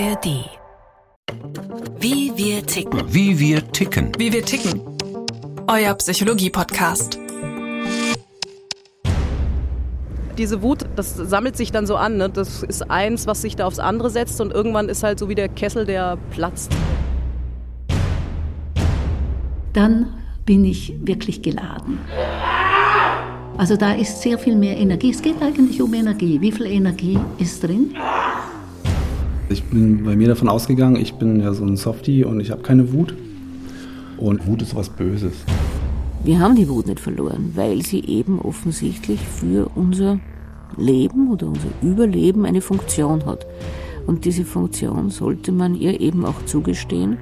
[0.00, 0.48] ARD.
[1.98, 3.02] Wie wir ticken.
[3.12, 4.12] Wie wir ticken.
[4.16, 4.80] Wie wir ticken.
[5.66, 7.18] Euer Psychologie-Podcast.
[10.36, 12.16] Diese Wut, das sammelt sich dann so an.
[12.16, 12.28] Ne?
[12.30, 15.34] Das ist eins, was sich da aufs andere setzt und irgendwann ist halt so wie
[15.34, 16.70] der Kessel, der platzt.
[19.72, 21.98] Dann bin ich wirklich geladen.
[23.56, 25.10] Also da ist sehr viel mehr Energie.
[25.10, 26.40] Es geht eigentlich um Energie.
[26.40, 27.96] Wie viel Energie ist drin?
[29.50, 32.60] Ich bin bei mir davon ausgegangen, ich bin ja so ein Softie und ich habe
[32.62, 33.14] keine Wut.
[34.18, 35.32] Und Wut ist was Böses.
[36.22, 40.18] Wir haben die Wut nicht verloren, weil sie eben offensichtlich für unser
[40.76, 43.46] Leben oder unser Überleben eine Funktion hat.
[44.06, 47.16] Und diese Funktion sollte man ihr eben auch zugestehen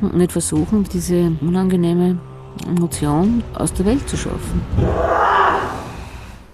[0.00, 2.18] und nicht versuchen, diese unangenehme
[2.66, 4.62] Emotion aus der Welt zu schaffen.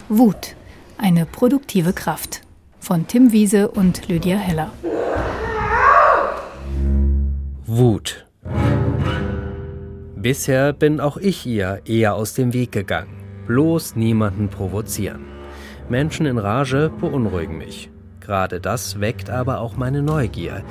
[0.09, 0.56] Wut,
[0.98, 2.40] eine produktive Kraft
[2.80, 4.73] von Tim Wiese und Lydia Heller.
[7.66, 8.26] Wut.
[10.16, 13.24] Bisher bin auch ich ihr eher aus dem Weg gegangen.
[13.46, 15.24] Bloß niemanden provozieren.
[15.88, 17.90] Menschen in Rage beunruhigen mich.
[18.20, 20.62] Gerade das weckt aber auch meine Neugier.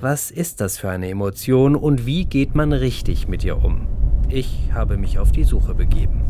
[0.00, 3.86] Was ist das für eine Emotion und wie geht man richtig mit ihr um?
[4.30, 6.22] Ich habe mich auf die Suche begeben.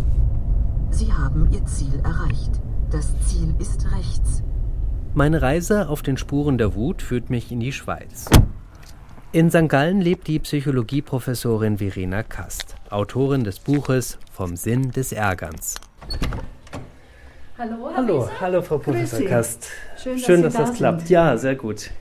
[0.90, 2.60] Sie haben Ihr Ziel erreicht.
[2.90, 4.42] Das Ziel ist rechts.
[5.14, 8.24] Meine Reise auf den Spuren der Wut führt mich in die Schweiz.
[9.32, 9.68] In St.
[9.68, 15.76] Gallen lebt die Psychologieprofessorin Verena Kast, Autorin des Buches Vom Sinn des Ärgerns.
[17.56, 19.68] Hallo, hallo, hallo Frau Professor Kast.
[20.02, 21.10] Schön, dass, Schön, dass da das klappt.
[21.10, 21.92] Ja, sehr gut.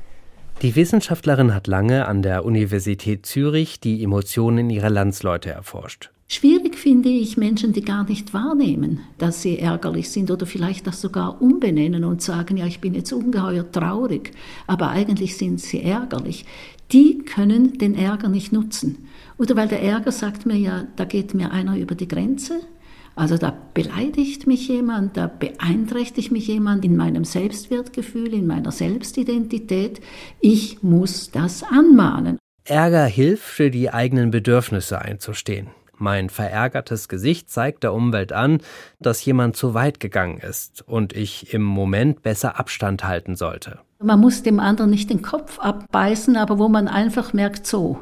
[0.63, 6.09] Die Wissenschaftlerin hat lange an der Universität Zürich die Emotionen ihrer Landsleute erforscht.
[6.31, 11.01] Schwierig finde ich Menschen, die gar nicht wahrnehmen, dass sie ärgerlich sind oder vielleicht das
[11.01, 14.31] sogar umbenennen und sagen, ja, ich bin jetzt ungeheuer traurig,
[14.67, 16.45] aber eigentlich sind sie ärgerlich.
[16.91, 19.07] Die können den Ärger nicht nutzen.
[19.37, 22.61] Oder weil der Ärger sagt mir ja, da geht mir einer über die Grenze,
[23.19, 29.99] also da beleidigt mich jemand, da beeinträchtigt mich jemand in meinem Selbstwertgefühl, in meiner Selbstidentität.
[30.39, 32.37] Ich muss das anmahnen.
[32.63, 35.67] Ärger hilft, für die eigenen Bedürfnisse einzustehen.
[35.97, 38.61] Mein verärgertes Gesicht zeigt der Umwelt an,
[39.01, 43.79] dass jemand zu weit gegangen ist und ich im Moment besser Abstand halten sollte.
[44.01, 47.99] Man muss dem anderen nicht den Kopf abbeißen, aber wo man einfach merkt, so,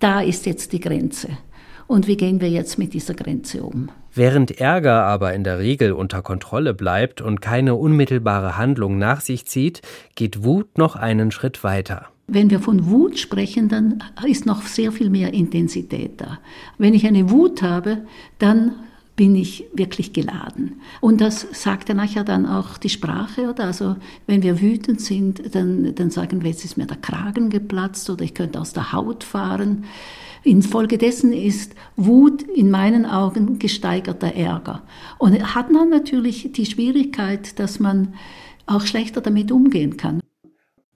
[0.00, 1.28] da ist jetzt die Grenze.
[1.86, 3.88] Und wie gehen wir jetzt mit dieser Grenze um?
[4.12, 9.46] Während Ärger aber in der Regel unter Kontrolle bleibt und keine unmittelbare Handlung nach sich
[9.46, 9.80] zieht,
[10.16, 12.08] geht Wut noch einen Schritt weiter.
[12.26, 16.40] Wenn wir von Wut sprechen, dann ist noch sehr viel mehr Intensität da.
[16.78, 17.98] Wenn ich eine Wut habe,
[18.40, 18.72] dann
[19.14, 20.80] bin ich wirklich geladen.
[21.00, 23.64] Und das sagt ja nachher dann auch die Sprache, oder?
[23.64, 23.96] Also,
[24.26, 28.24] wenn wir wütend sind, dann, dann sagen wir, jetzt ist mir der Kragen geplatzt oder
[28.24, 29.84] ich könnte aus der Haut fahren.
[30.44, 34.82] Infolgedessen ist Wut in meinen Augen gesteigerter Ärger.
[35.18, 38.14] Und hat man natürlich die Schwierigkeit, dass man
[38.66, 40.21] auch schlechter damit umgehen kann.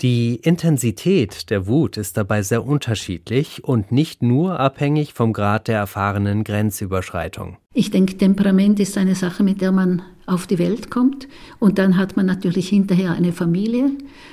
[0.03, 5.79] Die Intensität der Wut ist dabei sehr unterschiedlich und nicht nur abhängig vom Grad der
[5.79, 7.57] erfahrenen Grenzüberschreitung.
[7.73, 11.29] Ich denke, Temperament ist eine Sache, mit der man auf die Welt kommt.
[11.61, 13.91] Und dann hat man natürlich hinterher eine Familie.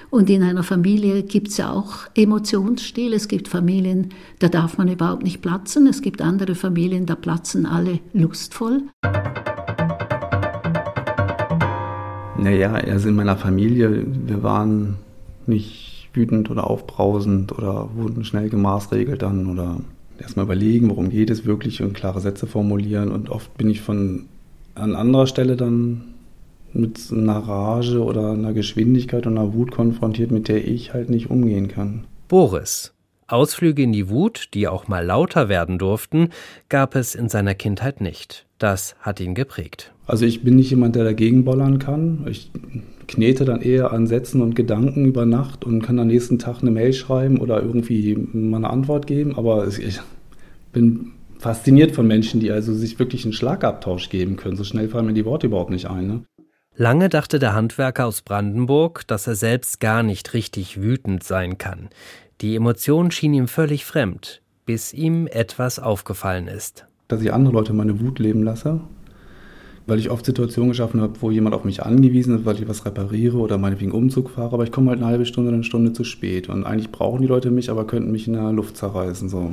[0.09, 3.13] Und in einer Familie gibt es ja auch Emotionsstil.
[3.13, 4.09] Es gibt Familien,
[4.40, 5.88] da darf man überhaupt nicht platzen.
[5.88, 8.81] Es gibt andere Familien, da platzen alle lustvoll.
[12.38, 14.97] Naja, also in meiner Familie, wir waren
[15.48, 19.78] nicht wütend oder aufbrausend oder wurden schnell gemaßregelt dann oder
[20.20, 23.12] erstmal überlegen, worum geht es wirklich und klare Sätze formulieren.
[23.12, 24.26] Und oft bin ich von
[24.76, 26.14] an anderer Stelle dann
[26.74, 31.30] mit einer Rage oder einer Geschwindigkeit und einer Wut konfrontiert, mit der ich halt nicht
[31.30, 32.06] umgehen kann.
[32.28, 32.94] Boris.
[33.28, 36.30] Ausflüge in die Wut, die auch mal lauter werden durften,
[36.70, 38.46] gab es in seiner Kindheit nicht.
[38.59, 39.94] Das hat ihn geprägt.
[40.06, 42.26] Also ich bin nicht jemand, der dagegen bollern kann.
[42.30, 42.52] Ich
[43.08, 46.72] knete dann eher an Sätzen und Gedanken über Nacht und kann am nächsten Tag eine
[46.72, 49.38] Mail schreiben oder irgendwie mal eine Antwort geben.
[49.38, 50.00] Aber ich
[50.72, 54.55] bin fasziniert von Menschen, die also sich wirklich einen Schlagabtausch geben können.
[54.55, 56.08] So schnell fallen mir die Worte überhaupt nicht ein.
[56.08, 56.23] Ne?
[56.76, 61.90] Lange dachte der Handwerker aus Brandenburg, dass er selbst gar nicht richtig wütend sein kann.
[62.41, 66.88] Die Emotion schien ihm völlig fremd, bis ihm etwas aufgefallen ist.
[67.08, 68.82] Dass ich andere Leute meine Wut leben lasse
[69.85, 72.85] weil ich oft Situationen geschaffen habe, wo jemand auf mich angewiesen ist, weil ich was
[72.85, 75.94] repariere oder meinetwegen Umzug fahre, aber ich komme halt eine halbe Stunde oder eine Stunde
[75.94, 76.50] zu spät.
[76.50, 79.30] Und eigentlich brauchen die Leute mich, aber könnten mich in der Luft zerreißen.
[79.30, 79.52] So.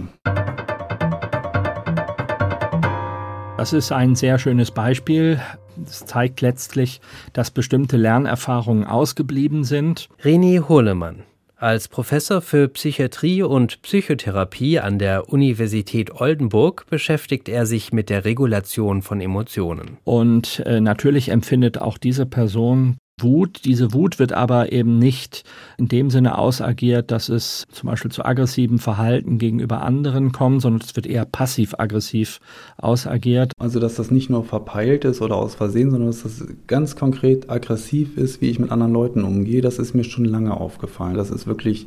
[3.56, 5.40] Das ist ein sehr schönes Beispiel.
[5.84, 7.00] Es zeigt letztlich,
[7.32, 10.08] dass bestimmte Lernerfahrungen ausgeblieben sind.
[10.22, 11.24] René Hohlemann,
[11.60, 18.24] Als Professor für Psychiatrie und Psychotherapie an der Universität Oldenburg beschäftigt er sich mit der
[18.24, 19.98] Regulation von Emotionen.
[20.04, 23.60] Und äh, natürlich empfindet auch diese Person Wut.
[23.64, 25.44] Diese Wut wird aber eben nicht
[25.78, 30.82] in dem Sinne ausagiert, dass es zum Beispiel zu aggressivem Verhalten gegenüber anderen kommt, sondern
[30.82, 32.40] es wird eher passiv-aggressiv
[32.78, 33.52] ausagiert.
[33.58, 37.50] Also dass das nicht nur verpeilt ist oder aus Versehen, sondern dass das ganz konkret
[37.50, 41.14] aggressiv ist, wie ich mit anderen Leuten umgehe, das ist mir schon lange aufgefallen.
[41.14, 41.86] Das ist wirklich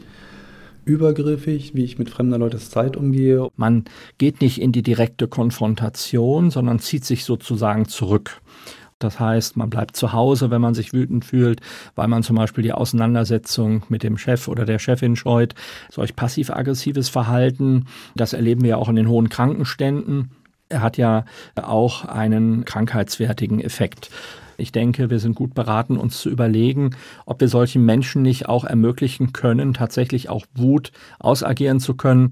[0.85, 3.47] übergriffig, wie ich mit fremder Leutes Zeit umgehe.
[3.55, 3.85] Man
[4.17, 8.41] geht nicht in die direkte Konfrontation, sondern zieht sich sozusagen zurück.
[9.03, 11.59] Das heißt, man bleibt zu Hause, wenn man sich wütend fühlt,
[11.95, 15.55] weil man zum Beispiel die Auseinandersetzung mit dem Chef oder der Chefin scheut.
[15.91, 17.85] Solch passiv-aggressives Verhalten,
[18.15, 20.31] das erleben wir ja auch in den hohen Krankenständen.
[20.73, 24.09] Hat ja auch einen krankheitswertigen Effekt.
[24.57, 26.91] Ich denke, wir sind gut beraten, uns zu überlegen,
[27.25, 32.31] ob wir solchen Menschen nicht auch ermöglichen können, tatsächlich auch Wut ausagieren zu können.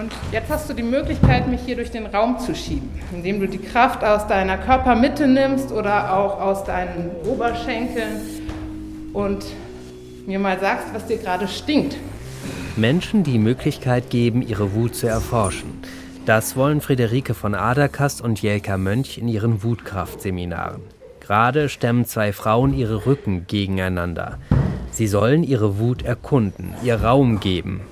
[0.00, 3.46] Und jetzt hast du die Möglichkeit, mich hier durch den Raum zu schieben, indem du
[3.46, 8.16] die Kraft aus deiner Körpermitte nimmst oder auch aus deinen Oberschenkeln
[9.12, 9.44] und
[10.26, 11.98] mir mal sagst, was dir gerade stinkt.
[12.76, 15.82] Menschen die Möglichkeit geben, ihre Wut zu erforschen.
[16.24, 20.80] Das wollen Friederike von Aderkast und Jelka Mönch in ihren Wutkraftseminaren.
[21.20, 24.38] Gerade stemmen zwei Frauen ihre Rücken gegeneinander.
[24.90, 27.82] Sie sollen ihre Wut erkunden, ihr Raum geben,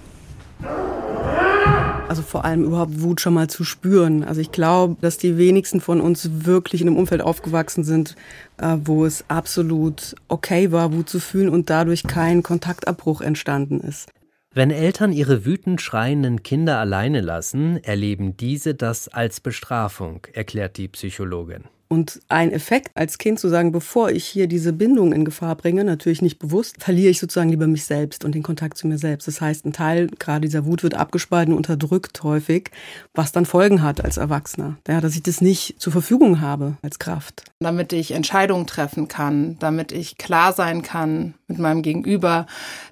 [2.08, 4.24] also vor allem überhaupt Wut schon mal zu spüren.
[4.24, 8.16] Also ich glaube, dass die wenigsten von uns wirklich in einem Umfeld aufgewachsen sind,
[8.58, 14.08] äh, wo es absolut okay war, Wut zu fühlen und dadurch kein Kontaktabbruch entstanden ist.
[14.54, 20.88] Wenn Eltern ihre wütend schreienden Kinder alleine lassen, erleben diese das als Bestrafung, erklärt die
[20.88, 21.64] Psychologin.
[21.88, 25.84] Und ein Effekt als Kind zu sagen, bevor ich hier diese Bindung in Gefahr bringe,
[25.84, 29.26] natürlich nicht bewusst, verliere ich sozusagen lieber mich selbst und den Kontakt zu mir selbst.
[29.26, 32.70] Das heißt, ein Teil gerade dieser Wut wird abgespalten, unterdrückt häufig,
[33.14, 34.76] was dann Folgen hat als Erwachsener.
[34.86, 37.44] Ja, dass ich das nicht zur Verfügung habe als Kraft.
[37.60, 42.46] Damit ich Entscheidungen treffen kann, damit ich klar sein kann mit meinem Gegenüber,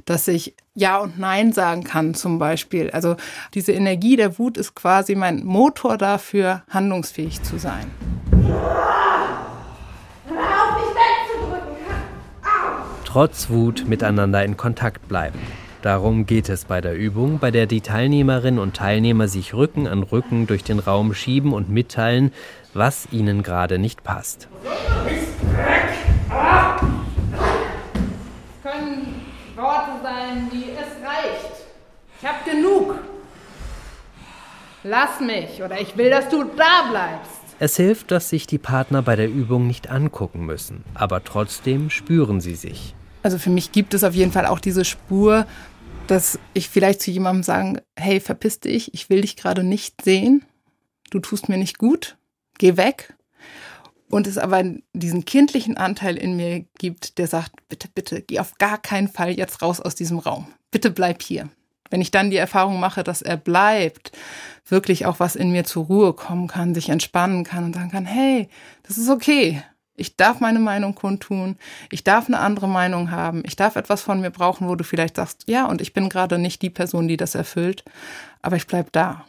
[0.06, 2.90] dass ich ja und Nein sagen kann zum Beispiel.
[2.90, 3.16] Also
[3.54, 7.90] diese Energie der Wut ist quasi mein Motor dafür, handlungsfähig zu sein.
[13.04, 15.38] Trotz Wut miteinander in Kontakt bleiben.
[15.80, 20.02] Darum geht es bei der Übung, bei der die Teilnehmerinnen und Teilnehmer sich Rücken an
[20.02, 22.32] Rücken durch den Raum schieben und mitteilen,
[22.74, 24.48] was ihnen gerade nicht passt.
[28.62, 29.22] Können
[29.56, 30.65] Worte sein reicht.
[32.26, 32.98] Ich hab genug.
[34.82, 37.30] Lass mich oder ich will, dass du da bleibst.
[37.60, 42.40] Es hilft, dass sich die Partner bei der Übung nicht angucken müssen, aber trotzdem spüren
[42.40, 42.96] sie sich.
[43.22, 45.46] Also für mich gibt es auf jeden Fall auch diese Spur,
[46.08, 50.44] dass ich vielleicht zu jemandem sagen, hey, verpiss dich, ich will dich gerade nicht sehen,
[51.10, 52.16] du tust mir nicht gut,
[52.58, 53.14] geh weg.
[54.10, 54.64] Und es aber
[54.94, 59.30] diesen kindlichen Anteil in mir gibt, der sagt, bitte, bitte, geh auf gar keinen Fall
[59.30, 60.48] jetzt raus aus diesem Raum.
[60.72, 61.48] Bitte bleib hier
[61.90, 64.12] wenn ich dann die Erfahrung mache, dass er bleibt,
[64.66, 68.06] wirklich auch was in mir zur Ruhe kommen kann, sich entspannen kann und sagen kann,
[68.06, 68.48] hey,
[68.86, 69.62] das ist okay.
[69.98, 71.56] Ich darf meine Meinung kundtun.
[71.90, 73.42] Ich darf eine andere Meinung haben.
[73.46, 76.38] Ich darf etwas von mir brauchen, wo du vielleicht sagst, ja, und ich bin gerade
[76.38, 77.82] nicht die Person, die das erfüllt,
[78.42, 79.24] aber ich bleib da.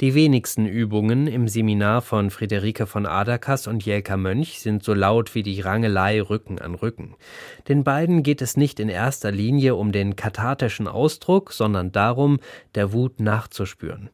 [0.00, 5.34] Die wenigsten Übungen im Seminar von Friederike von Aderkas und Jelka Mönch sind so laut
[5.34, 7.16] wie die Rangelei Rücken an Rücken.
[7.68, 12.40] Den beiden geht es nicht in erster Linie um den kathartischen Ausdruck, sondern darum,
[12.74, 14.08] der Wut nachzuspüren.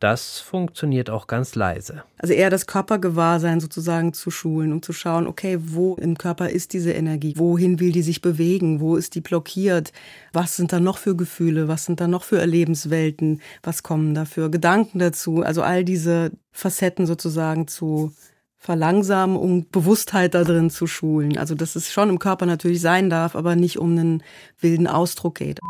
[0.00, 2.04] Das funktioniert auch ganz leise.
[2.16, 6.72] Also eher das Körpergewahrsein sozusagen zu schulen und zu schauen, okay, wo im Körper ist
[6.72, 7.34] diese Energie?
[7.36, 8.80] Wohin will die sich bewegen?
[8.80, 9.92] Wo ist die blockiert?
[10.32, 11.68] Was sind da noch für Gefühle?
[11.68, 13.42] Was sind da noch für Erlebenswelten?
[13.62, 15.42] Was kommen da für Gedanken dazu?
[15.42, 18.14] Also all diese Facetten sozusagen zu
[18.56, 21.36] verlangsamen, um Bewusstheit da drin zu schulen.
[21.36, 24.22] Also dass es schon im Körper natürlich sein darf, aber nicht um einen
[24.60, 25.60] wilden Ausdruck geht.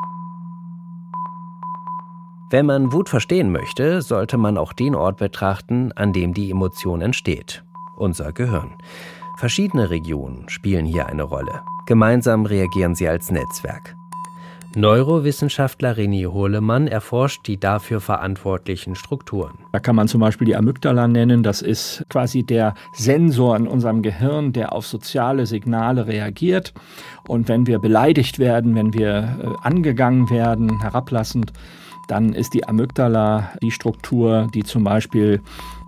[2.53, 7.01] Wenn man Wut verstehen möchte, sollte man auch den Ort betrachten, an dem die Emotion
[7.01, 7.63] entsteht.
[7.97, 8.73] Unser Gehirn.
[9.39, 11.63] Verschiedene Regionen spielen hier eine Rolle.
[11.87, 13.95] Gemeinsam reagieren sie als Netzwerk.
[14.75, 19.59] Neurowissenschaftler René Hohlemann erforscht die dafür verantwortlichen Strukturen.
[19.71, 21.45] Da kann man zum Beispiel die Amygdala nennen.
[21.45, 26.75] Das ist quasi der Sensor in unserem Gehirn, der auf soziale Signale reagiert.
[27.29, 31.53] Und wenn wir beleidigt werden, wenn wir äh, angegangen werden, herablassend,
[32.11, 35.41] dann ist die Amygdala die Struktur, die zum Beispiel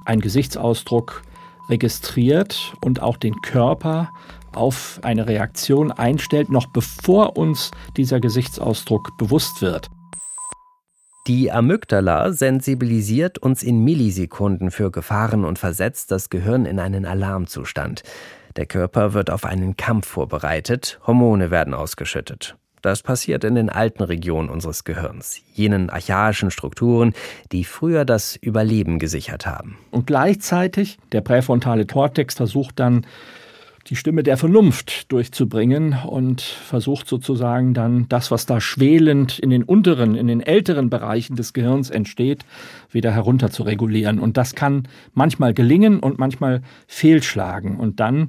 [0.04, 1.22] einen Gesichtsausdruck
[1.68, 4.10] registriert und auch den Körper
[4.52, 9.88] auf eine Reaktion einstellt, noch bevor uns dieser Gesichtsausdruck bewusst wird.
[11.26, 18.02] Die Amygdala sensibilisiert uns in Millisekunden für Gefahren und versetzt das Gehirn in einen Alarmzustand.
[18.56, 22.56] Der Körper wird auf einen Kampf vorbereitet, Hormone werden ausgeschüttet.
[22.82, 27.14] Das passiert in den alten Regionen unseres Gehirns, jenen archaischen Strukturen,
[27.52, 29.78] die früher das Überleben gesichert haben.
[29.92, 33.06] Und gleichzeitig der präfrontale Kortex versucht dann
[33.88, 39.64] die Stimme der Vernunft durchzubringen und versucht sozusagen dann das, was da schwelend in den
[39.64, 42.44] unteren, in den älteren Bereichen des Gehirns entsteht,
[42.90, 44.18] wieder herunter zu regulieren.
[44.18, 47.76] Und das kann manchmal gelingen und manchmal fehlschlagen.
[47.76, 48.28] Und dann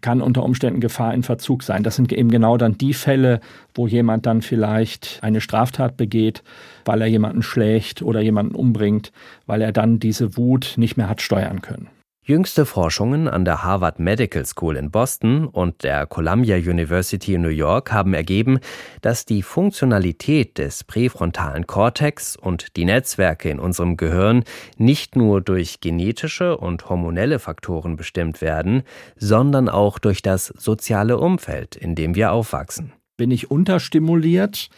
[0.00, 1.82] kann unter Umständen Gefahr in Verzug sein.
[1.82, 3.40] Das sind eben genau dann die Fälle,
[3.74, 6.42] wo jemand dann vielleicht eine Straftat begeht,
[6.84, 9.12] weil er jemanden schlägt oder jemanden umbringt,
[9.46, 11.88] weil er dann diese Wut nicht mehr hat steuern können.
[12.24, 17.48] Jüngste Forschungen an der Harvard Medical School in Boston und der Columbia University in New
[17.48, 18.60] York haben ergeben,
[19.00, 24.44] dass die Funktionalität des präfrontalen Kortex und die Netzwerke in unserem Gehirn
[24.76, 28.84] nicht nur durch genetische und hormonelle Faktoren bestimmt werden,
[29.16, 32.92] sondern auch durch das soziale Umfeld, in dem wir aufwachsen.
[33.18, 34.70] Bin ich unterstimuliert,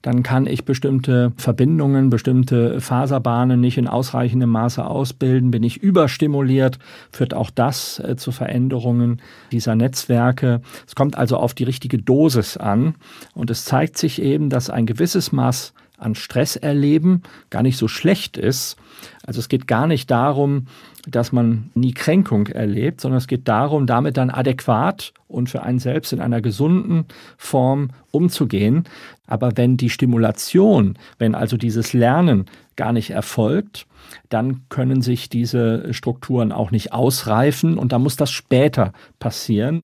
[0.00, 5.50] dann kann ich bestimmte Verbindungen, bestimmte Faserbahnen nicht in ausreichendem Maße ausbilden.
[5.50, 6.78] Bin ich überstimuliert,
[7.12, 9.20] führt auch das äh, zu Veränderungen
[9.52, 10.62] dieser Netzwerke.
[10.86, 12.94] Es kommt also auf die richtige Dosis an
[13.34, 17.88] und es zeigt sich eben, dass ein gewisses Maß an Stress erleben gar nicht so
[17.88, 18.76] schlecht ist.
[19.24, 20.66] Also es geht gar nicht darum,
[21.06, 25.78] dass man nie Kränkung erlebt, sondern es geht darum, damit dann adäquat und für einen
[25.78, 27.06] selbst in einer gesunden
[27.36, 28.84] Form umzugehen.
[29.26, 33.86] Aber wenn die Stimulation, wenn also dieses Lernen gar nicht erfolgt,
[34.28, 39.80] dann können sich diese Strukturen auch nicht ausreifen und da muss das später passieren.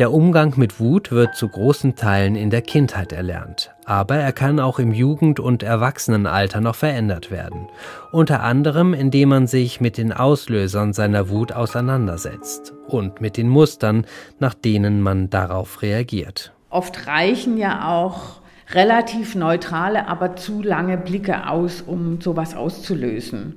[0.00, 4.58] Der Umgang mit Wut wird zu großen Teilen in der Kindheit erlernt, aber er kann
[4.58, 7.68] auch im Jugend- und Erwachsenenalter noch verändert werden.
[8.10, 14.06] Unter anderem, indem man sich mit den Auslösern seiner Wut auseinandersetzt und mit den Mustern,
[14.38, 16.54] nach denen man darauf reagiert.
[16.70, 18.39] Oft reichen ja auch
[18.74, 23.56] relativ neutrale, aber zu lange Blicke aus, um sowas auszulösen.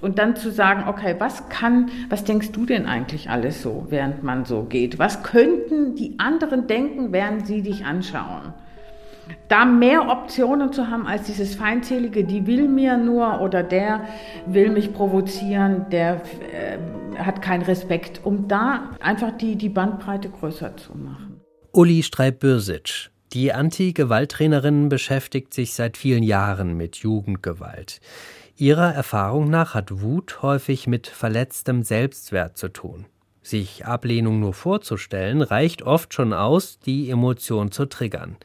[0.00, 4.22] Und dann zu sagen, okay, was kann, was denkst du denn eigentlich alles so, während
[4.22, 4.98] man so geht?
[4.98, 8.52] Was könnten die anderen denken, während sie dich anschauen?
[9.48, 14.04] Da mehr Optionen zu haben als dieses Feindselige, die will mir nur oder der
[14.46, 16.20] will mich provozieren, der
[16.52, 16.78] äh,
[17.18, 21.40] hat keinen Respekt, um da einfach die, die Bandbreite größer zu machen.
[21.72, 28.00] Uli Streib-Bürsic, die Anti-Gewalt-Trainerin beschäftigt sich seit vielen Jahren mit Jugendgewalt.
[28.56, 33.06] Ihrer Erfahrung nach hat Wut häufig mit verletztem Selbstwert zu tun.
[33.42, 38.36] Sich Ablehnung nur vorzustellen, reicht oft schon aus, die Emotion zu triggern.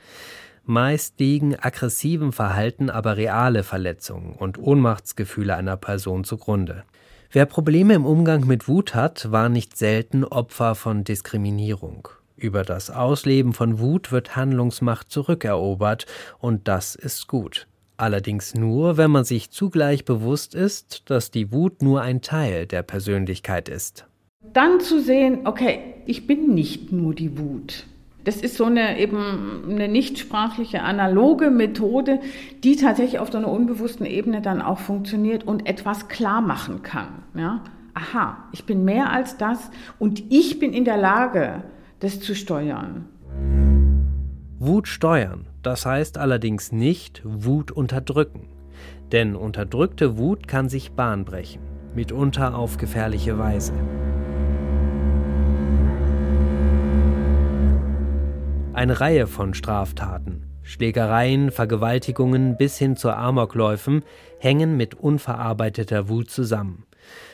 [0.65, 6.83] Meist liegen aggressiven Verhalten aber reale Verletzungen und Ohnmachtsgefühle einer Person zugrunde.
[7.31, 12.09] Wer Probleme im Umgang mit Wut hat, war nicht selten Opfer von Diskriminierung.
[12.39, 16.05] Über das Ausleben von Wut wird Handlungsmacht zurückerobert,
[16.39, 17.67] und das ist gut.
[17.97, 22.81] Allerdings nur, wenn man sich zugleich bewusst ist, dass die Wut nur ein Teil der
[22.81, 24.05] Persönlichkeit ist.
[24.53, 27.85] Dann zu sehen, okay, ich bin nicht nur die Wut.
[28.23, 32.21] Das ist so eine eben eine nichtsprachliche analoge Methode,
[32.63, 37.23] die tatsächlich auf so einer unbewussten Ebene dann auch funktioniert und etwas klar machen kann.
[37.35, 37.65] Ja?
[37.95, 41.63] Aha, ich bin mehr als das und ich bin in der Lage,
[41.99, 43.05] das zu steuern.
[44.57, 48.47] Wut steuern, das heißt allerdings nicht Wut unterdrücken.
[49.11, 51.61] Denn unterdrückte Wut kann sich Bahn brechen,
[51.95, 53.73] mitunter auf gefährliche Weise.
[58.73, 64.03] Eine Reihe von Straftaten, Schlägereien, Vergewaltigungen bis hin zu Amokläufen
[64.39, 66.85] hängen mit unverarbeiteter Wut zusammen.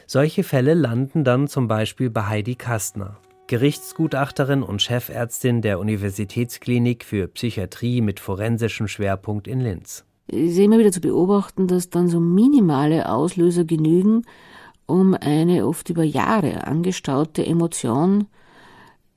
[0.07, 7.27] Solche Fälle landen dann zum Beispiel bei Heidi Kastner, Gerichtsgutachterin und Chefärztin der Universitätsklinik für
[7.27, 10.03] Psychiatrie mit forensischem Schwerpunkt in Linz.
[10.27, 14.23] Es ist immer wieder zu beobachten, dass dann so minimale Auslöser genügen,
[14.87, 18.27] um eine oft über Jahre angestaute Emotion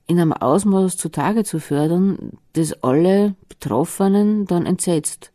[0.05, 5.31] in einem Ausmaß zutage zu fördern, das alle Betroffenen dann entsetzt.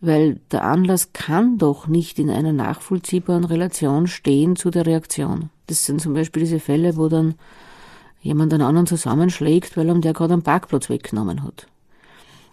[0.00, 5.50] Weil der Anlass kann doch nicht in einer nachvollziehbaren Relation stehen zu der Reaktion.
[5.66, 7.34] Das sind zum Beispiel diese Fälle, wo dann
[8.20, 11.66] jemand einen anderen zusammenschlägt, weil ihm der gerade einen Parkplatz weggenommen hat.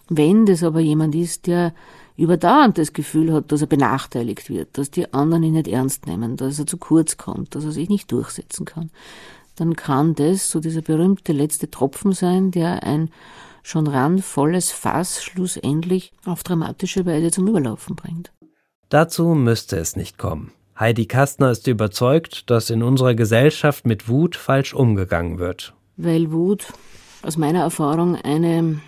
[0.08, 1.74] Wenn das aber jemand ist, der
[2.16, 6.36] überdauernd das Gefühl hat, dass er benachteiligt wird, dass die anderen ihn nicht ernst nehmen,
[6.36, 8.90] dass er zu kurz kommt, dass er sich nicht durchsetzen kann,
[9.56, 13.10] dann kann das so dieser berühmte letzte Tropfen sein, der ein
[13.62, 18.30] schon randvolles Fass schlussendlich auf dramatische Weise zum Überlaufen bringt.
[18.90, 20.52] Dazu müsste es nicht kommen.
[20.78, 25.72] Heidi Kastner ist überzeugt, dass in unserer Gesellschaft mit Wut falsch umgegangen wird.
[25.96, 26.66] Weil Wut
[27.22, 28.80] aus meiner Erfahrung eine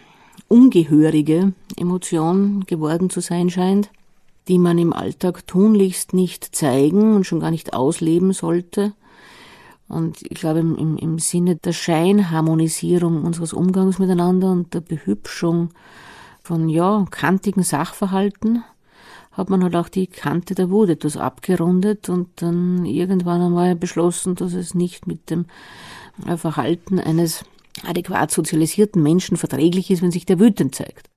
[0.49, 3.91] ungehörige Emotion geworden zu sein scheint,
[4.49, 8.93] die man im Alltag tunlichst nicht zeigen und schon gar nicht ausleben sollte.
[9.89, 15.71] Und ich glaube, im, im Sinne der Scheinharmonisierung unseres Umgangs miteinander und der Behübschung
[16.43, 18.65] von, ja, kantigen Sachverhalten,
[19.37, 24.35] hat man halt auch die Kante der Wut etwas abgerundet und dann irgendwann einmal beschlossen,
[24.35, 25.47] dass es nicht mit dem
[26.37, 27.45] Verhalten eines
[27.85, 31.11] adäquat sozialisierten Menschen verträglich ist, wenn sich der wütend zeigt.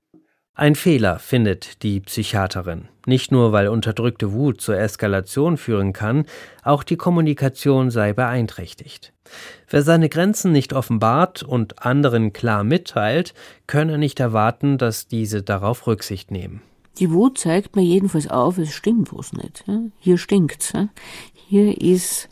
[0.54, 2.88] Ein Fehler, findet die Psychiaterin.
[3.06, 6.26] Nicht nur, weil unterdrückte Wut zur Eskalation führen kann,
[6.62, 9.14] auch die Kommunikation sei beeinträchtigt.
[9.68, 13.32] Wer seine Grenzen nicht offenbart und anderen klar mitteilt,
[13.66, 16.60] könne nicht erwarten, dass diese darauf Rücksicht nehmen.
[16.98, 19.64] Die Wut zeigt mir jedenfalls auf, es stimmt was nicht.
[19.98, 20.72] Hier stinkt's.
[21.32, 22.28] Hier ist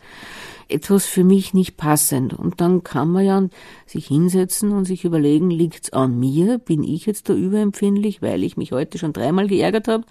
[0.69, 2.35] etwas für mich nicht passend.
[2.35, 3.49] Und dann kann man ja
[3.87, 6.59] sich hinsetzen und sich überlegen, liegt's an mir?
[6.59, 10.05] Bin ich jetzt da überempfindlich, weil ich mich heute schon dreimal geärgert habe?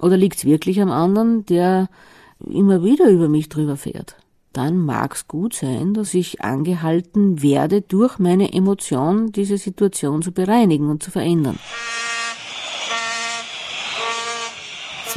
[0.00, 1.90] Oder liegt's wirklich am anderen, der
[2.40, 4.16] immer wieder über mich drüber fährt?
[4.52, 10.88] Dann mag's gut sein, dass ich angehalten werde, durch meine Emotion diese Situation zu bereinigen
[10.88, 11.58] und zu verändern.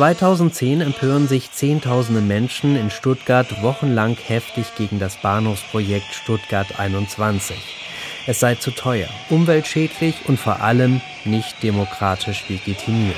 [0.01, 7.55] 2010 empören sich Zehntausende Menschen in Stuttgart wochenlang heftig gegen das Bahnhofsprojekt Stuttgart 21.
[8.25, 13.15] Es sei zu teuer, umweltschädlich und vor allem nicht demokratisch legitimiert.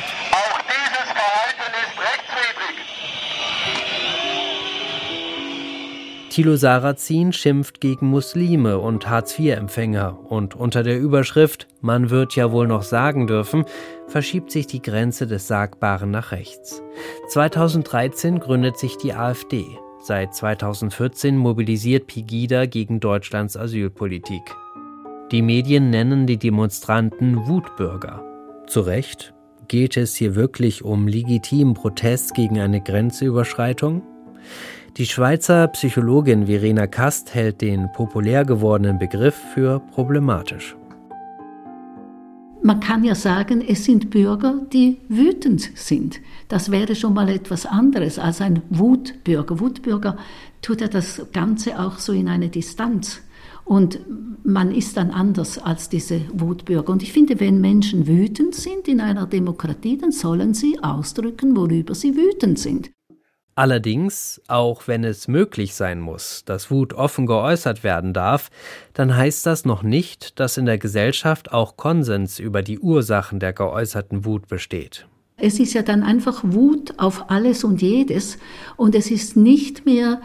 [6.33, 12.65] Thilo Sarrazin schimpft gegen Muslime und Hartz-IV-Empfänger und unter der Überschrift Man wird ja wohl
[12.65, 13.65] noch sagen dürfen,
[14.07, 16.81] verschiebt sich die Grenze des Sagbaren nach rechts.
[17.29, 19.63] 2013 gründet sich die AfD.
[20.01, 24.55] Seit 2014 mobilisiert Pegida gegen Deutschlands Asylpolitik.
[25.31, 28.23] Die Medien nennen die Demonstranten Wutbürger.
[28.65, 29.35] Zu Recht?
[29.67, 34.01] Geht es hier wirklich um legitimen Protest gegen eine Grenzüberschreitung?
[34.97, 40.75] Die Schweizer Psychologin Verena Kast hält den populär gewordenen Begriff für problematisch.
[42.61, 46.21] Man kann ja sagen, es sind Bürger, die wütend sind.
[46.47, 49.59] Das wäre schon mal etwas anderes als ein Wutbürger.
[49.59, 50.15] Wutbürger
[50.61, 53.19] tut ja das Ganze auch so in eine Distanz.
[53.65, 53.99] Und
[54.43, 56.93] man ist dann anders als diese Wutbürger.
[56.93, 61.95] Und ich finde, wenn Menschen wütend sind in einer Demokratie, dann sollen sie ausdrücken, worüber
[61.95, 62.91] sie wütend sind.
[63.55, 68.49] Allerdings, auch wenn es möglich sein muss, dass Wut offen geäußert werden darf,
[68.93, 73.53] dann heißt das noch nicht, dass in der Gesellschaft auch Konsens über die Ursachen der
[73.53, 75.07] geäußerten Wut besteht.
[75.37, 78.37] Es ist ja dann einfach Wut auf alles und jedes
[78.75, 80.21] und es ist nicht mehr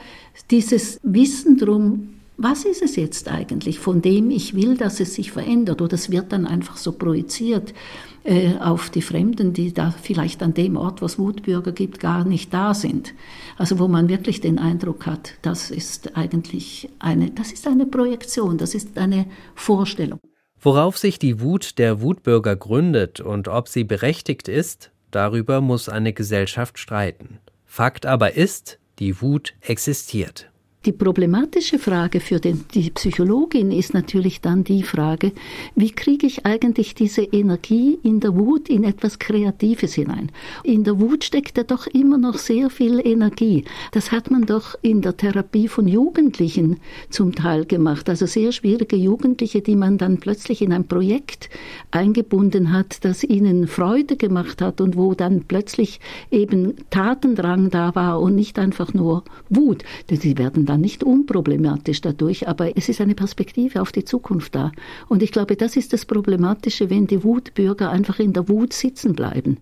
[0.50, 5.32] dieses Wissen drum, was ist es jetzt eigentlich, von dem ich will, dass es sich
[5.32, 7.74] verändert oder es wird dann einfach so projiziert
[8.22, 12.24] äh, auf die Fremden, die da vielleicht an dem Ort, wo es Wutbürger gibt, gar
[12.24, 13.12] nicht da sind.
[13.56, 18.56] Also wo man wirklich den Eindruck hat, das ist eigentlich eine, das ist eine Projektion,
[18.56, 20.20] das ist eine Vorstellung.
[20.60, 26.12] Worauf sich die Wut der Wutbürger gründet und ob sie berechtigt ist, darüber muss eine
[26.12, 27.38] Gesellschaft streiten.
[27.66, 30.50] Fakt aber ist, die Wut existiert.
[30.86, 35.32] Die problematische Frage für den, die Psychologin ist natürlich dann die Frage,
[35.74, 40.30] wie kriege ich eigentlich diese Energie in der Wut in etwas Kreatives hinein?
[40.62, 43.64] In der Wut steckt ja doch immer noch sehr viel Energie.
[43.90, 46.78] Das hat man doch in der Therapie von Jugendlichen
[47.10, 48.08] zum Teil gemacht.
[48.08, 51.50] Also sehr schwierige Jugendliche, die man dann plötzlich in ein Projekt
[51.90, 55.98] eingebunden hat, das ihnen Freude gemacht hat und wo dann plötzlich
[56.30, 59.82] eben Tatendrang da war und nicht einfach nur Wut.
[60.08, 64.72] Sie werden dann nicht unproblematisch dadurch, aber es ist eine Perspektive auf die Zukunft da.
[65.08, 69.14] Und ich glaube, das ist das Problematische, wenn die Wutbürger einfach in der Wut sitzen
[69.14, 69.58] bleiben.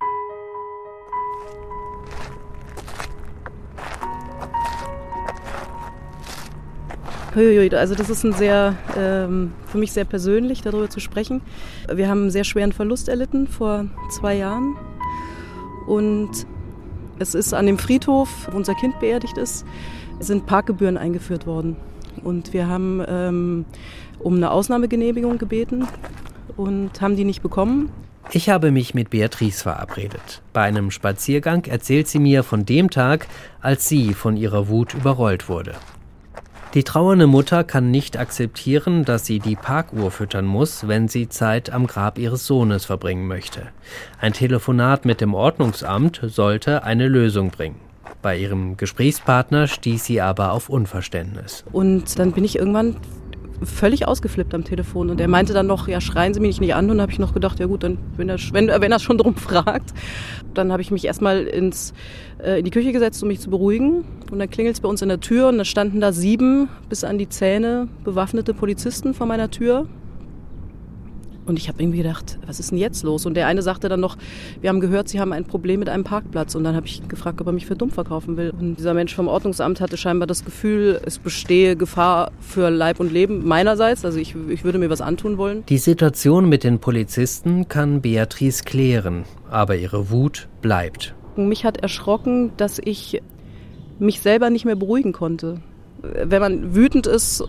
[7.36, 11.42] Also das ist ein sehr, ähm, für mich sehr persönlich, darüber zu sprechen.
[11.92, 14.74] Wir haben einen sehr schweren Verlust erlitten vor zwei Jahren.
[15.86, 16.30] Und
[17.18, 19.66] es ist an dem Friedhof, wo unser Kind beerdigt ist,
[20.20, 21.76] sind Parkgebühren eingeführt worden.
[22.24, 23.64] Und wir haben ähm,
[24.18, 25.87] um eine Ausnahmegenehmigung gebeten
[26.57, 27.90] und haben die nicht bekommen.
[28.33, 30.42] Ich habe mich mit Beatrice verabredet.
[30.52, 33.29] Bei einem Spaziergang erzählt sie mir von dem Tag,
[33.61, 35.74] als sie von ihrer Wut überrollt wurde.
[36.74, 41.70] Die trauernde Mutter kann nicht akzeptieren, dass sie die Parkuhr füttern muss, wenn sie Zeit
[41.70, 43.68] am Grab ihres Sohnes verbringen möchte.
[44.20, 47.86] Ein Telefonat mit dem Ordnungsamt sollte eine Lösung bringen.
[48.22, 51.64] Bei ihrem Gesprächspartner stieß sie aber auf Unverständnis.
[51.72, 52.96] Und dann bin ich irgendwann
[53.62, 55.11] völlig ausgeflippt am Telefon.
[55.11, 56.90] Und er meinte dann noch, ja, schreien Sie mich nicht an.
[56.90, 59.35] Und habe ich noch gedacht, ja gut, dann, wenn er, wenn, wenn er schon drum
[59.35, 59.94] fragt,
[60.55, 61.92] dann habe ich mich erstmal ins,
[62.42, 64.05] äh, in die Küche gesetzt, um mich zu beruhigen.
[64.31, 67.05] Und dann klingelt es bei uns in der Tür und da standen da sieben bis
[67.05, 69.87] an die Zähne bewaffnete Polizisten vor meiner Tür.
[71.46, 73.24] Und ich habe irgendwie gedacht, was ist denn jetzt los?
[73.24, 74.16] Und der eine sagte dann noch,
[74.61, 76.56] wir haben gehört, Sie haben ein Problem mit einem Parkplatz.
[76.56, 78.50] Und dann habe ich gefragt, ob er mich für dumm verkaufen will.
[78.50, 83.12] Und dieser Mensch vom Ordnungsamt hatte scheinbar das Gefühl, es bestehe Gefahr für Leib und
[83.12, 84.04] Leben meinerseits.
[84.04, 85.64] Also ich, ich würde mir was antun wollen.
[85.68, 91.14] Die Situation mit den Polizisten kann Beatrice klären, aber ihre Wut bleibt.
[91.37, 93.22] Mich hat erschrocken, dass ich
[93.98, 95.61] mich selber nicht mehr beruhigen konnte.
[96.02, 97.44] Wenn man wütend ist,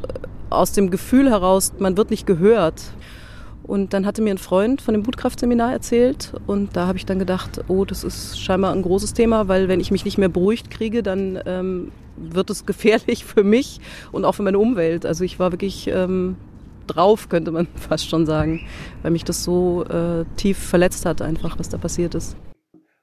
[0.50, 2.82] aus dem Gefühl heraus, man wird nicht gehört,
[3.68, 7.20] und dann hatte mir ein Freund von dem Wutkraftseminar erzählt und da habe ich dann
[7.20, 10.72] gedacht, oh, das ist scheinbar ein großes Thema, weil wenn ich mich nicht mehr beruhigt
[10.72, 13.80] kriege, dann ähm, wird es gefährlich für mich
[14.12, 15.06] und auch für meine Umwelt.
[15.06, 16.38] Also ich war wirklich ähm,
[16.88, 18.66] drauf, könnte man fast schon sagen,
[19.02, 22.38] weil mich das so äh, tief verletzt hat, einfach, was da passiert ist.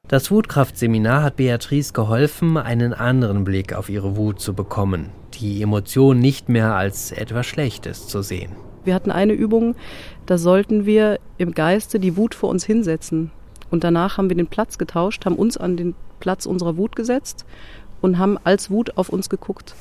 [0.09, 6.19] Das Wutkraftseminar hat Beatrice geholfen, einen anderen Blick auf ihre Wut zu bekommen, die Emotion
[6.19, 8.53] nicht mehr als etwas Schlechtes zu sehen.
[8.85, 9.75] Wir hatten eine Übung,
[10.27, 13.31] da sollten wir im Geiste die Wut vor uns hinsetzen.
[13.71, 17.45] Und danach haben wir den Platz getauscht, haben uns an den Platz unserer Wut gesetzt
[18.05, 19.75] und haben als Wut auf uns geguckt.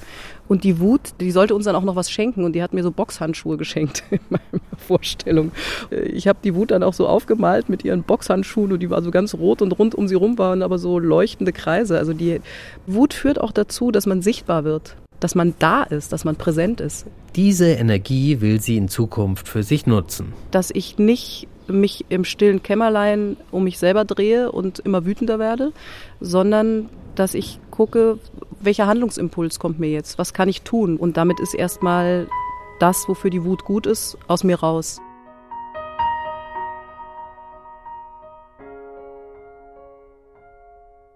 [0.48, 2.82] Und die Wut, die sollte uns dann auch noch was schenken und die hat mir
[2.82, 5.52] so Boxhandschuhe geschenkt in meiner Vorstellung.
[5.92, 9.12] Ich habe die Wut dann auch so aufgemalt mit ihren Boxhandschuhen und die war so
[9.12, 11.98] ganz rot und rund um sie rum waren aber so leuchtende Kreise.
[11.98, 12.40] Also die
[12.88, 16.82] Wut führt auch dazu, dass man sichtbar wird dass man da ist, dass man präsent
[16.82, 17.06] ist.
[17.36, 20.34] Diese Energie will sie in Zukunft für sich nutzen.
[20.52, 25.72] Dass ich nicht mich im stillen Kämmerlein um mich selber drehe und immer wütender werde,
[26.20, 28.20] sondern dass ich gucke,
[28.60, 32.28] welcher Handlungsimpuls kommt mir jetzt, was kann ich tun und damit ist erstmal
[32.80, 35.00] das, wofür die Wut gut ist, aus mir raus.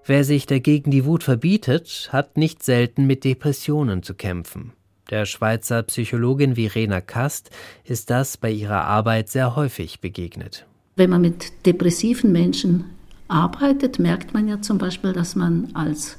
[0.10, 4.72] Wer sich dagegen die Wut verbietet, hat nicht selten mit Depressionen zu kämpfen.
[5.10, 7.52] Der Schweizer Psychologin Verena Kast
[7.84, 10.66] ist das bei ihrer Arbeit sehr häufig begegnet.
[10.96, 12.86] Wenn man mit depressiven Menschen
[13.28, 16.18] arbeitet, merkt man ja zum Beispiel, dass man als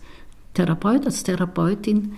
[0.52, 2.12] Therapeut, als Therapeutin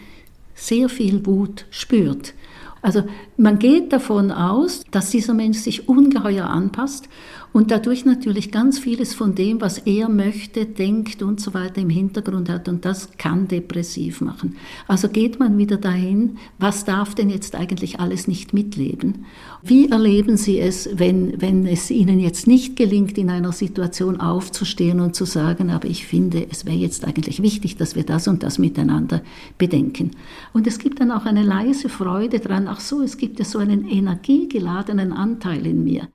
[0.57, 2.35] sehr viel Wut spürt.
[2.83, 3.05] Also
[3.37, 7.09] man geht davon aus, dass dieser Mensch sich ungeheuer anpasst
[7.53, 11.91] und dadurch natürlich ganz vieles von dem, was er möchte, denkt und so weiter im
[11.91, 14.57] Hintergrund hat und das kann depressiv machen.
[14.87, 19.27] Also geht man wieder dahin, was darf denn jetzt eigentlich alles nicht mitleben?
[19.63, 25.01] Wie erleben Sie es, wenn, wenn es Ihnen jetzt nicht gelingt, in einer Situation aufzustehen
[25.01, 28.43] und zu sagen, aber ich finde, es wäre jetzt eigentlich wichtig, dass wir das und
[28.43, 29.23] das miteinander
[29.59, 30.13] bedenken.
[30.53, 33.59] Und es gibt dann auch eine leise Freude dran, ach so, es gibt ja so
[33.59, 36.09] einen energiegeladenen Anteil in mir.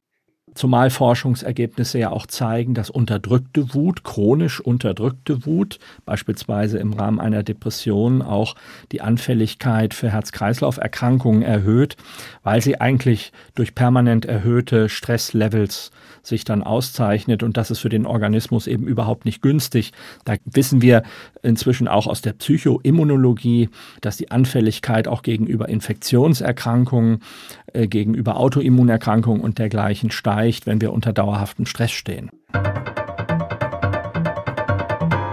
[0.56, 7.44] Zumal Forschungsergebnisse ja auch zeigen, dass unterdrückte Wut, chronisch unterdrückte Wut, beispielsweise im Rahmen einer
[7.44, 8.56] Depression auch
[8.94, 11.98] die Anfälligkeit für Herz-Kreislauf-Erkrankungen erhöht,
[12.44, 15.92] weil sie eigentlich durch permanent erhöhte Stresslevels
[16.24, 19.92] sich dann auszeichnet und das ist für den Organismus eben überhaupt nicht günstig.
[20.24, 21.04] Da wissen wir
[21.44, 23.70] inzwischen auch aus der Psychoimmunologie,
[24.02, 27.20] dass die Anfälligkeit auch gegenüber Infektionserkrankungen,
[27.76, 32.30] äh, gegenüber Autoimmunerkrankungen und dergleichen steigt, wenn wir unter dauerhaftem Stress stehen.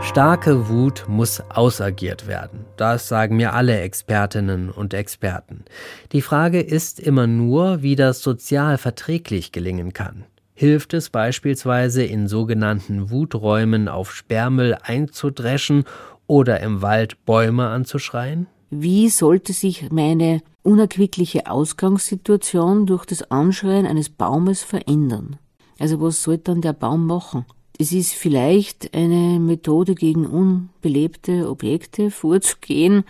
[0.03, 2.67] Starke Wut muss ausagiert werden.
[2.77, 5.65] Das sagen mir alle Expertinnen und Experten.
[6.13, 10.25] Die Frage ist immer nur, wie das sozial verträglich gelingen kann.
[10.53, 15.85] Hilft es beispielsweise in sogenannten Wuträumen auf Sperrmüll einzudreschen
[16.27, 18.49] oder im Wald Bäume anzuschreien?
[18.75, 25.37] Wie sollte sich meine unerquickliche Ausgangssituation durch das Anschreien eines Baumes verändern?
[25.79, 27.45] Also was soll dann der Baum machen?
[27.79, 33.05] Es ist vielleicht eine Methode gegen unbelebte Objekte vorzugehen,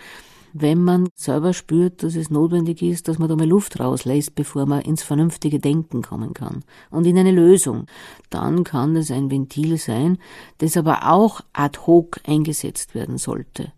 [0.51, 4.65] wenn man selber spürt, dass es notwendig ist, dass man da mal Luft rauslässt, bevor
[4.65, 7.85] man ins vernünftige Denken kommen kann und in eine Lösung,
[8.29, 10.17] dann kann das ein Ventil sein,
[10.57, 13.71] das aber auch ad hoc eingesetzt werden sollte.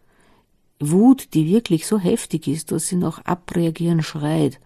[0.80, 4.60] Wut, die wirklich so heftig ist, dass sie nach Abreagieren schreit,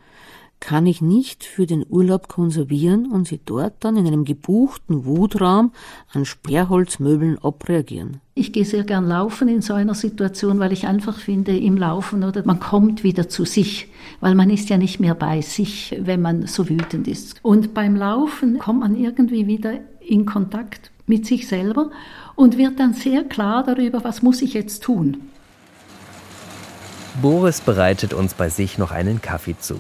[0.60, 5.72] kann ich nicht für den Urlaub konservieren und sie dort dann in einem gebuchten Wutraum
[6.12, 8.20] an Sperrholzmöbeln abreagieren.
[8.36, 12.24] Ich gehe sehr gern laufen in so einer Situation, weil ich einfach finde, im Laufen
[12.24, 13.88] oder man kommt wieder zu sich,
[14.20, 17.40] weil man ist ja nicht mehr bei sich, wenn man so wütend ist.
[17.42, 21.90] Und beim Laufen kommt man irgendwie wieder in Kontakt mit sich selber
[22.36, 25.29] und wird dann sehr klar darüber, was muss ich jetzt tun.
[27.22, 29.76] Boris bereitet uns bei sich noch einen Kaffee zu.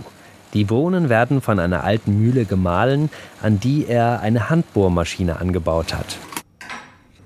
[0.53, 3.09] Die Bohnen werden von einer alten Mühle gemahlen,
[3.41, 6.17] an die er eine Handbohrmaschine angebaut hat.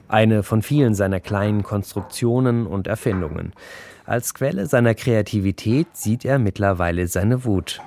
[0.08, 3.54] Eine von vielen seiner kleinen Konstruktionen und Erfindungen.
[4.06, 7.82] Als Quelle seiner Kreativität sieht er mittlerweile seine Wut.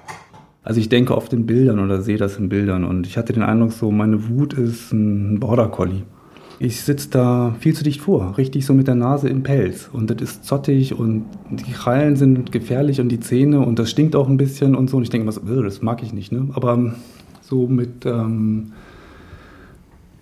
[0.64, 3.44] Also ich denke oft in Bildern oder sehe das in Bildern und ich hatte den
[3.44, 6.02] Eindruck so, meine Wut ist ein Border Collie.
[6.58, 9.90] Ich sitze da viel zu dicht vor, richtig so mit der Nase im Pelz.
[9.92, 14.16] Und das ist zottig und die Krallen sind gefährlich und die Zähne und das stinkt
[14.16, 14.96] auch ein bisschen und so.
[14.96, 16.32] Und ich denke immer so, das mag ich nicht.
[16.32, 16.48] Ne?
[16.54, 16.94] Aber ähm,
[17.42, 18.72] so mit ähm,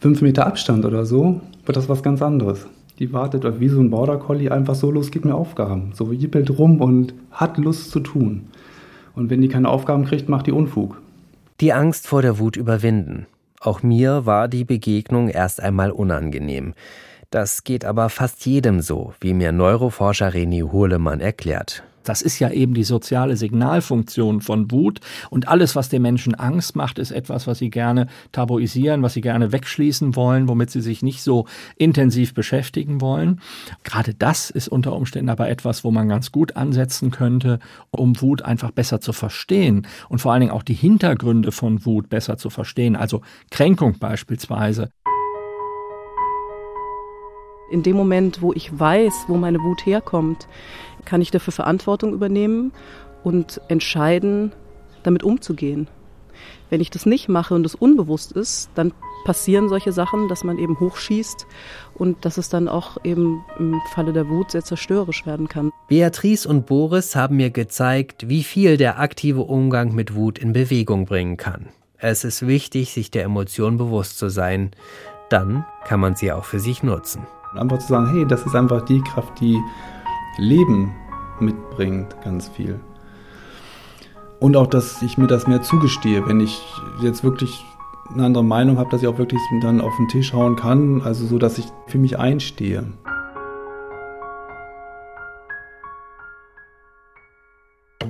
[0.01, 2.67] fünf Meter Abstand oder so wird das was ganz anderes.
[2.99, 5.93] Die wartet wie so ein Border Collie einfach so los, gibt mir Aufgaben.
[5.95, 8.49] So jippelt rum und hat Lust zu tun.
[9.15, 11.01] Und wenn die keine Aufgaben kriegt, macht die Unfug.
[11.61, 13.27] Die Angst vor der Wut überwinden.
[13.65, 16.75] Auch mir war die Begegnung erst einmal unangenehm.
[17.31, 21.83] Das geht aber fast jedem so, wie mir Neuroforscher René Hurlemann erklärt.
[22.09, 25.01] Das ist ja eben die soziale Signalfunktion von Wut.
[25.31, 29.21] Und alles, was den Menschen Angst macht, ist etwas, was sie gerne tabuisieren, was sie
[29.21, 33.41] gerne wegschließen wollen, womit sie sich nicht so intensiv beschäftigen wollen.
[33.83, 37.59] Gerade das ist unter Umständen aber etwas, wo man ganz gut ansetzen könnte,
[37.91, 42.09] um Wut einfach besser zu verstehen und vor allen Dingen auch die Hintergründe von Wut
[42.09, 42.97] besser zu verstehen.
[42.97, 44.91] Also Kränkung beispielsweise.
[47.71, 50.47] In dem Moment, wo ich weiß, wo meine Wut herkommt,
[51.05, 52.73] kann ich dafür Verantwortung übernehmen
[53.23, 54.53] und entscheiden,
[55.03, 55.89] damit umzugehen.
[56.71, 58.93] Wenn ich das nicht mache und es unbewusst ist, dann
[59.25, 61.47] passieren solche Sachen, dass man eben hochschießt
[61.95, 65.71] und dass es dann auch eben im Falle der Wut sehr zerstörerisch werden kann.
[65.89, 71.07] Beatrice und Boris haben mir gezeigt, wie viel der aktive Umgang mit Wut in Bewegung
[71.07, 71.69] bringen kann.
[71.99, 74.73] Es ist wichtig, sich der Emotion bewusst zu sein.
[75.31, 77.27] Dann kann man sie auch für sich nutzen.
[77.55, 79.59] Einfach zu sagen, hey, das ist einfach die Kraft, die
[80.39, 80.95] Leben
[81.41, 82.81] mitbringt, ganz viel.
[84.41, 86.61] Und auch, dass ich mir das mehr zugestehe, wenn ich
[87.03, 87.65] jetzt wirklich
[88.13, 91.27] eine andere Meinung habe, dass ich auch wirklich dann auf den Tisch hauen kann, also
[91.27, 92.85] so, dass ich für mich einstehe.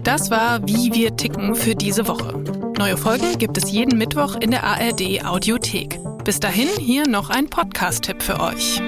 [0.03, 2.39] Das war Wie wir ticken für diese Woche.
[2.79, 5.99] Neue Folgen gibt es jeden Mittwoch in der ARD Audiothek.
[6.25, 8.83] Bis dahin hier noch ein Podcast-Tipp für euch.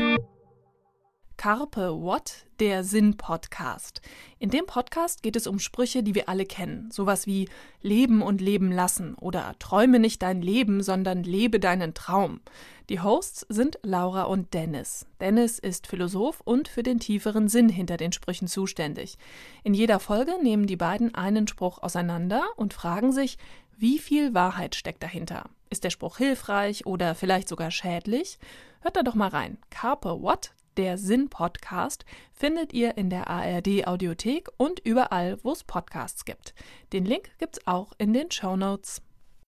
[1.37, 4.01] Carpe What, der Sinn-Podcast.
[4.39, 6.91] In dem Podcast geht es um Sprüche, die wir alle kennen.
[6.91, 7.49] Sowas wie
[7.83, 12.41] Leben und Leben lassen oder Träume nicht dein Leben, sondern lebe deinen Traum.
[12.89, 15.07] Die Hosts sind Laura und Dennis.
[15.21, 19.19] Dennis ist Philosoph und für den tieferen Sinn hinter den Sprüchen zuständig.
[19.63, 23.37] In jeder Folge nehmen die beiden einen Spruch auseinander und fragen sich,
[23.77, 25.51] wie viel Wahrheit steckt dahinter?
[25.69, 28.39] Ist der Spruch hilfreich oder vielleicht sogar schädlich?
[28.81, 29.59] Hört da doch mal rein.
[29.69, 36.55] Carpe What, der Sinn-Podcast findet ihr in der ARD-Audiothek und überall, wo es Podcasts gibt.
[36.93, 39.03] Den Link gibt's auch in den Show Notes.